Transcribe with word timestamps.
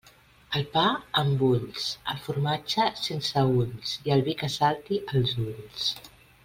El 0.59 0.63
pa 0.77 0.85
amb 1.23 1.43
ulls, 1.47 1.85
el 2.13 2.23
formatge 2.23 2.87
sense 3.03 3.45
ulls 3.61 3.93
i 4.09 4.17
el 4.17 4.27
vi 4.31 4.39
que 4.43 4.51
salti 4.59 5.03
als 5.15 5.39
ulls. 5.49 5.89